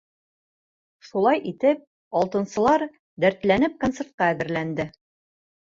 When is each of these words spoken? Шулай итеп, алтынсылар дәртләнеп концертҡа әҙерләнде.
Шулай 1.09 1.41
итеп, 1.51 1.83
алтынсылар 2.21 2.87
дәртләнеп 3.25 3.79
концертҡа 3.85 4.33
әҙерләнде. 4.35 4.91